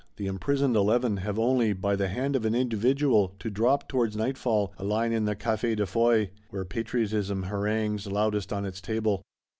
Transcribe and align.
The 0.17 0.25
imprisoned 0.25 0.75
Eleven 0.75 1.17
have 1.17 1.37
only, 1.37 1.73
"by 1.73 1.95
the 1.95 2.07
hand 2.07 2.35
of 2.35 2.43
an 2.43 2.55
individual," 2.55 3.35
to 3.37 3.51
drop, 3.51 3.87
towards 3.87 4.15
nightfall, 4.17 4.73
a 4.79 4.83
line 4.83 5.11
in 5.13 5.25
the 5.25 5.35
Café 5.35 5.75
de 5.75 5.85
Foy; 5.85 6.31
where 6.49 6.65
Patriotism 6.65 7.43
harangues 7.43 8.07
loudest 8.07 8.51
on 8.51 8.65
its 8.65 8.81
table. 8.81 9.21